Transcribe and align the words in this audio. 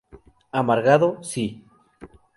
Amargado, 0.51 1.19
sí. 1.21 1.63